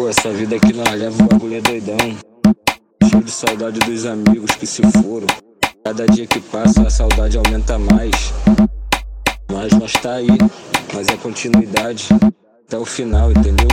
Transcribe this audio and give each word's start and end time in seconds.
Pô, 0.00 0.08
essa 0.08 0.30
vida 0.30 0.58
que 0.58 0.72
nós 0.72 0.98
leva 0.98 1.22
o 1.22 1.26
bagulho 1.26 1.56
é 1.56 1.60
doidão. 1.60 1.98
Cheio 3.06 3.22
de 3.22 3.30
saudade 3.30 3.78
dos 3.80 4.06
amigos 4.06 4.52
que 4.52 4.66
se 4.66 4.80
foram. 4.92 5.26
Cada 5.84 6.06
dia 6.06 6.26
que 6.26 6.40
passa 6.40 6.86
a 6.86 6.88
saudade 6.88 7.36
aumenta 7.36 7.78
mais. 7.78 8.32
Mas 9.52 9.72
nós 9.74 9.92
tá 9.92 10.14
aí, 10.14 10.38
mas 10.94 11.06
é 11.06 11.16
continuidade 11.18 12.08
até 12.70 12.78
o 12.78 12.84
final, 12.84 13.32
entendeu? 13.32 13.66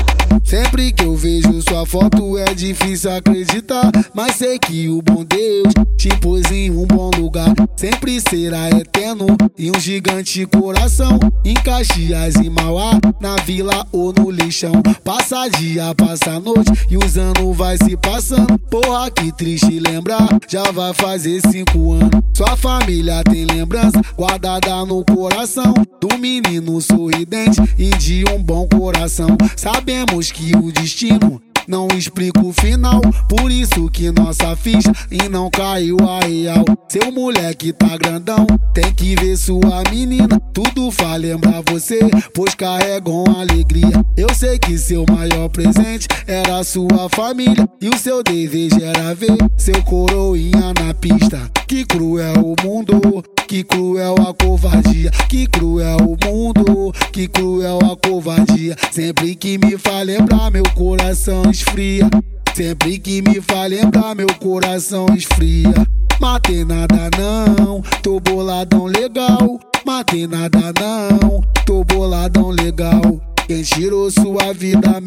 Sempre 0.44 0.92
que 0.92 1.04
eu 1.04 1.16
vejo 1.16 1.62
sua 1.62 1.86
foto 1.86 2.36
é 2.38 2.52
difícil 2.56 3.12
acreditar, 3.12 3.92
mas 4.12 4.38
sei 4.38 4.58
que 4.58 4.90
o 4.90 5.04
bom 5.04 5.24
Deus 5.24 5.72
te 5.98 6.10
pôs 6.20 6.50
em 6.52 6.72
um 6.72 6.86
bom 6.86 7.12
lugar. 7.16 7.54
Sempre 7.76 8.20
será 8.20 8.70
eterno 8.70 9.28
e 9.58 9.70
um 9.70 9.80
gigante 9.80 10.46
coração 10.48 11.20
em 11.46 11.54
Caxias 11.54 12.36
e 12.36 12.50
Mauá, 12.50 13.00
na 13.20 13.36
vila 13.36 13.86
ou 13.92 14.12
no 14.14 14.32
lixão. 14.32 14.82
Passa 15.04 15.48
dia, 15.50 15.94
passa 15.94 16.40
noite 16.40 16.72
e 16.90 16.98
os 16.98 17.18
anos 17.18 17.56
vai 17.56 17.78
se 17.78 17.96
passando. 17.98 18.58
Porra, 18.70 19.12
que 19.12 19.32
triste 19.32 19.80
lembrar, 19.80 20.28
já 20.48 20.72
vai 20.72 20.94
fazer 20.94 21.40
cinco 21.52 21.92
anos. 21.92 22.22
Sua 22.34 22.56
família 22.56 23.24
tem 23.24 23.46
lembrança 23.46 24.02
guardada 24.16 24.86
no 24.86 25.04
coração 25.04 25.74
do 26.00 26.18
menino 26.18 26.80
sorridente 26.80 27.62
e 27.78 27.90
de 27.98 28.24
um 28.32 28.42
bom 28.42 28.68
coração 28.68 28.87
coração. 28.88 29.36
Sabemos 29.58 30.32
que 30.32 30.56
o 30.56 30.72
destino 30.72 31.42
não 31.68 31.90
explica 31.98 32.40
o 32.40 32.54
final, 32.54 33.02
por 33.28 33.52
isso 33.52 33.90
que 33.92 34.10
nossa 34.10 34.56
ficha 34.56 34.94
e 35.12 35.28
não 35.28 35.50
caiu 35.50 35.98
a 36.00 36.26
real. 36.26 36.64
Seu 36.88 37.12
moleque 37.12 37.74
tá 37.74 37.98
grandão, 37.98 38.48
tem 38.74 38.94
que 38.94 39.14
ver 39.16 39.36
sua 39.36 39.84
menina. 39.92 40.40
Tudo 40.54 40.90
faz 40.90 41.22
lembrar 41.22 41.62
você, 41.70 42.00
pois 42.34 42.56
carregam 42.56 43.26
alegria. 43.38 44.06
Eu 44.16 44.34
sei 44.34 44.58
que 44.58 44.78
seu 44.78 45.04
maior 45.10 45.50
presente 45.50 46.08
era 46.26 46.64
sua 46.64 47.10
família, 47.10 47.68
e 47.82 47.90
o 47.90 47.98
seu 47.98 48.24
desejo 48.24 48.82
era 48.82 49.14
ver 49.14 49.36
seu 49.58 49.84
coroinha 49.84 50.74
na 50.80 50.94
pista. 50.94 51.52
Que 51.68 51.84
cruel 51.84 52.34
o 52.36 52.56
mundo, 52.66 53.22
que 53.46 53.62
cruel 53.62 54.16
a 54.26 54.34
covardia, 54.34 55.12
que 55.28 55.46
cruel 55.48 55.98
o 55.98 56.18
mundo, 56.26 56.94
que 57.12 57.28
cruel 57.28 57.80
a 57.84 57.96
covardia. 57.98 58.76
Sempre 58.90 59.36
que 59.36 59.58
me 59.58 59.78
faz 59.78 60.08
lembrar, 60.08 60.50
meu 60.50 60.64
coração 60.74 61.44
esfria. 61.52 62.10
Sempre 62.56 62.98
que 63.00 63.22
me 63.22 63.42
faz 63.42 63.70
lembrar, 63.70 64.16
meu 64.16 64.34
coração 64.40 65.08
esfria. 65.14 65.74
Matei 66.22 66.64
nada 66.64 67.10
não, 67.18 67.82
tô 68.02 68.20
boladão 68.22 68.86
legal. 68.86 69.60
Matei 69.86 70.26
nada 70.26 70.74
não, 70.80 71.42
tô 71.66 71.84
boladão 71.84 72.37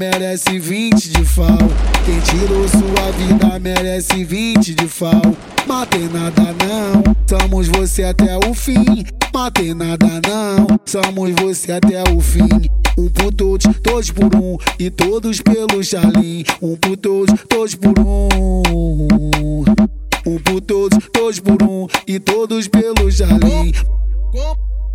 merece 0.01 0.59
20 0.59 1.11
de 1.11 1.25
fal. 1.27 1.59
Quem 2.07 2.19
tirou 2.21 2.67
sua 2.67 3.11
vida 3.13 3.59
merece 3.59 4.25
20 4.25 4.75
de 4.75 4.89
fal. 4.89 5.21
Matei 5.67 6.09
nada 6.09 6.55
não, 6.65 7.15
somos 7.29 7.69
você 7.69 8.05
até 8.05 8.35
o 8.39 8.55
fim. 8.55 9.05
Matei 9.35 9.75
nada 9.75 10.07
não, 10.27 10.67
somos 10.87 11.31
você 11.43 11.73
até 11.73 12.03
o 12.11 12.19
fim. 12.19 12.49
Um 12.97 13.11
por 13.11 13.31
todos, 13.35 13.67
todos 13.83 14.11
por 14.11 14.35
um, 14.35 14.57
e 14.79 14.89
todos 14.89 15.43
pelo 15.43 15.85
Charlim. 15.85 16.45
Um 16.63 16.77
por 16.77 16.97
todos, 16.97 17.39
todos 17.47 17.75
por 17.75 17.99
um. 17.99 19.65
Um 20.27 20.39
por 20.39 20.61
todos, 20.63 20.99
todos 21.13 21.41
por 21.41 21.63
um, 21.63 21.87
e 22.07 22.19
todos 22.19 22.69
pelo 22.69 23.13
Charlim. 23.13 23.73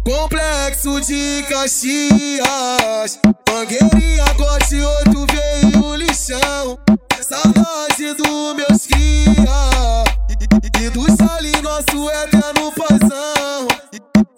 Complexo 0.05 1.01
de 1.01 1.43
Caxias, 1.49 3.19
Mangueirinha, 3.49 4.25
corte, 4.37 4.79
outro 4.79 5.25
veio 5.33 5.95
lixão. 5.95 6.77
Saudade 7.19 8.13
do 8.13 8.53
meus 8.53 8.85
cria 8.85 10.03
e, 10.79 10.89
do 10.91 11.01
salim 11.17 11.59
nosso 11.63 12.07
eterno 12.11 12.71
paizão. 12.73 13.67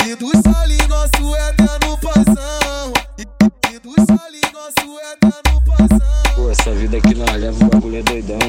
E, 0.06 0.16
do 0.16 0.32
salim 0.42 0.88
nosso 0.88 1.36
eterno 1.36 1.98
paizão. 1.98 2.94
E, 3.20 3.80
do 3.80 3.94
salim 4.06 4.42
nosso 4.54 4.98
eterno 5.12 5.62
paizão. 5.66 6.36
Pô, 6.36 6.50
essa 6.50 6.72
vida 6.72 7.02
que 7.02 7.14
nós 7.14 7.42
leva 7.42 7.66
o 7.66 7.68
bagulho 7.68 7.98
é 7.98 8.04
doidão. 8.04 8.40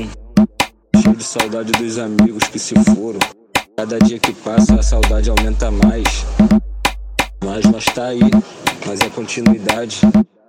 Cheio 1.02 1.16
de 1.16 1.24
saudade 1.24 1.72
dos 1.72 1.98
amigos 1.98 2.44
que 2.44 2.60
se 2.60 2.74
foram. 2.94 3.18
Cada 3.76 3.98
dia 3.98 4.20
que 4.20 4.32
passa 4.32 4.76
a 4.76 4.82
saudade 4.84 5.28
aumenta 5.30 5.68
mais. 5.72 6.24
Mas 7.44 7.64
nós 7.66 7.84
tá 7.86 8.06
aí, 8.06 8.20
mas 8.86 9.00
é 9.00 9.08
continuidade 9.10 10.00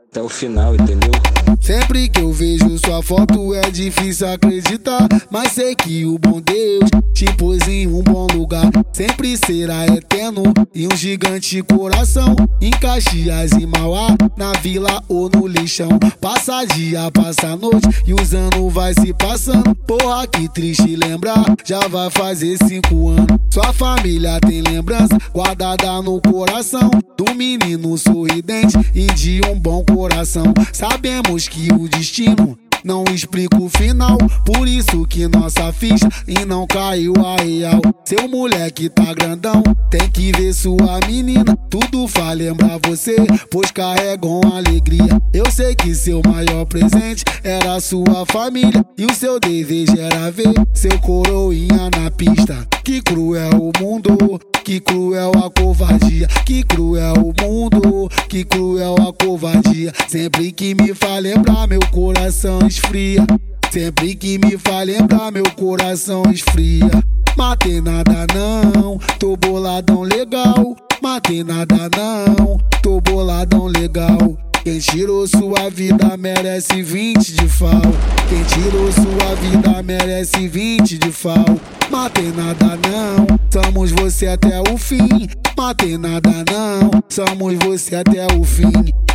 até 0.09 0.21
o 0.21 0.29
final, 0.29 0.75
entendeu? 0.75 1.11
Sempre 1.59 2.09
que 2.09 2.21
eu 2.21 2.31
vejo 2.31 2.77
sua 2.79 3.01
foto 3.03 3.53
é 3.53 3.69
difícil 3.69 4.27
acreditar, 4.27 5.07
mas 5.29 5.51
sei 5.51 5.75
que 5.75 6.05
o 6.05 6.17
bom 6.17 6.41
Deus 6.41 6.89
te 7.13 7.25
pôs 7.35 7.67
em 7.67 7.85
um 7.85 8.01
bom 8.01 8.27
lugar. 8.33 8.71
Sempre 8.93 9.37
será 9.37 9.85
eterno 9.85 10.53
e 10.73 10.87
um 10.87 10.95
gigante 10.95 11.61
coração 11.61 12.35
em 12.61 12.71
Caxias 12.71 13.51
e 13.51 13.65
Mauá, 13.65 14.15
na 14.37 14.53
vila 14.53 15.03
ou 15.09 15.29
no 15.29 15.45
lixão. 15.45 15.89
Passa 16.21 16.65
dia, 16.65 17.11
passa 17.11 17.55
noite 17.55 17.87
e 18.07 18.13
os 18.13 18.33
anos 18.33 18.73
vai 18.73 18.93
se 18.93 19.13
passando. 19.13 19.75
Porra, 19.75 20.25
que 20.27 20.47
triste 20.49 20.95
lembrar, 20.95 21.43
já 21.65 21.87
vai 21.87 22.09
fazer 22.09 22.57
cinco 22.67 23.09
anos. 23.09 23.37
Sua 23.51 23.73
família 23.73 24.39
tem 24.39 24.61
lembrança 24.61 25.17
guardada 25.33 26.01
no 26.01 26.21
coração 26.21 26.89
do 27.17 27.35
menino 27.35 27.97
sorridente 27.97 28.77
e 28.95 29.07
de 29.07 29.41
um 29.49 29.59
bom 29.59 29.83
coração. 29.83 30.53
Sabemos 30.71 31.48
que 31.49 31.73
o 31.73 31.89
destino 31.89 32.57
não 32.83 33.03
explica 33.13 33.57
o 33.57 33.67
final, 33.67 34.17
por 34.45 34.67
isso 34.67 35.05
que 35.05 35.27
nossa 35.27 35.73
ficha 35.73 36.07
e 36.27 36.45
não 36.45 36.65
caiu 36.65 37.13
a 37.17 37.41
real. 37.41 37.81
Seu 38.05 38.27
moleque 38.29 38.87
tá 38.87 39.13
grandão, 39.13 39.61
tem 39.89 40.09
que 40.09 40.31
ver 40.31 40.53
sua 40.53 40.99
menina. 41.05 41.57
Tudo 41.69 42.07
faz 42.07 42.37
lembrar 42.37 42.79
você, 42.87 43.15
pois 43.51 43.71
carregam 43.71 44.41
alegria. 44.53 45.21
Eu 45.33 45.49
sei 45.51 45.75
que 45.75 45.93
seu 45.93 46.21
maior 46.25 46.65
presente 46.65 47.25
era 47.43 47.79
sua 47.79 48.25
família, 48.31 48.85
e 48.97 49.05
o 49.05 49.13
seu 49.13 49.39
desejo 49.39 49.99
era 49.99 50.31
ver 50.31 50.53
seu 50.73 50.97
coroinha 50.99 51.89
na 51.97 52.09
pista. 52.11 52.65
Que 52.83 53.01
cruel 53.01 53.51
o 53.53 53.71
mundo, 53.83 54.39
que 54.63 54.79
cruel 54.79 55.31
a 55.43 55.49
covardia, 55.49 56.27
que 56.45 56.63
cruel 56.63 57.13
o 57.15 57.33
mundo, 57.43 58.09
que 58.27 58.43
cruel 58.43 58.95
a 58.95 59.13
covardia. 59.13 59.93
Sempre 60.07 60.51
que 60.51 60.73
me 60.75 60.93
faz 60.93 61.21
lembrar, 61.21 61.67
meu 61.67 61.79
coração 61.91 62.59
esfria. 62.67 63.25
Sempre 63.71 64.15
que 64.15 64.39
me 64.39 64.57
faz 64.57 64.87
lembrar, 64.87 65.31
meu 65.31 65.49
coração 65.51 66.23
esfria. 66.31 66.89
Matei 67.37 67.81
nada 67.81 68.25
não, 68.33 68.97
tô 69.19 69.37
boladão 69.37 70.01
legal. 70.01 70.75
Matei 71.01 71.43
nada 71.43 71.89
não, 71.95 72.57
tô 72.81 72.99
boladão 72.99 73.67
legal. 73.67 74.37
Quem 74.63 74.79
tirou 74.79 75.25
sua 75.25 75.69
vida 75.69 76.17
merece 76.17 76.83
20 76.83 77.33
de 77.33 77.47
fal. 77.47 77.81
Quem 78.27 78.43
tirou 78.43 78.91
sua 78.91 79.35
vida 79.35 79.81
merece 79.81 80.47
20 80.47 80.97
de 80.97 81.11
fal. 81.11 81.45
Matei 81.89 82.31
nada 82.31 82.77
não, 82.87 83.25
somos 83.51 83.91
você 83.91 84.27
até 84.27 84.59
o 84.71 84.77
fim. 84.77 85.29
Matei 85.57 85.97
nada 85.97 86.43
não, 86.51 86.91
somos 87.09 87.55
você 87.65 87.95
até 87.95 88.27
o 88.35 88.43
fim. 88.43 88.71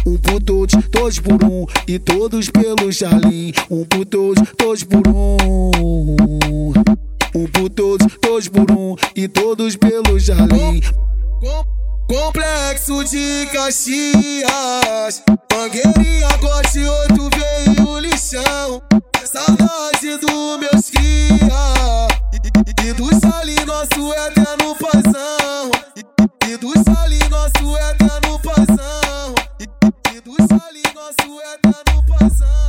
Um 0.06 0.16
por 0.16 0.42
todos, 0.42 0.74
todos 0.90 1.18
por 1.18 1.44
um, 1.44 1.66
e 1.86 1.98
todos 1.98 2.50
pelo 2.50 2.92
Charlim. 2.92 3.52
Um 3.70 3.84
por 3.84 4.04
todos, 4.06 4.42
todos 4.56 4.82
por 4.82 5.02
um. 5.08 6.72
Um 7.36 7.46
por 7.48 7.68
todos, 7.68 8.16
todos 8.20 8.48
por 8.48 8.70
um, 8.70 8.83
de 13.64 13.70
Caxias, 13.70 15.22
Mangueirinha, 15.50 16.28
corte, 16.38 16.84
outro 16.84 17.30
veio 17.34 17.98
lixão. 17.98 18.82
Saudade 19.24 20.18
do 20.18 20.58
meus 20.58 20.90
cria 20.90 22.08
e, 22.84 22.92
do 22.92 23.08
salim 23.18 23.64
nosso 23.64 24.12
eterno 24.12 24.76
paizão. 24.76 25.70
E, 26.46 26.56
do 26.58 26.72
salim 26.84 27.28
nosso 27.30 27.78
eterno 27.78 28.38
paizão. 28.40 29.34
E, 29.58 30.20
do 30.20 30.36
salim 30.46 30.82
nosso 30.94 31.40
eterno 31.40 32.04
paizão. 32.06 32.63